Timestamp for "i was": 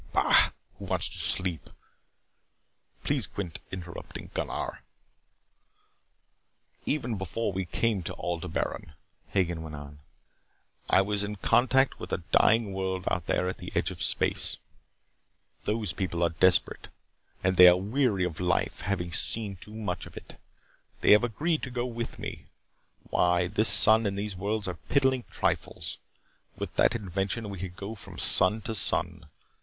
10.89-11.23